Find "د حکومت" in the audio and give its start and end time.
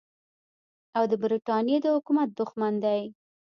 1.81-2.29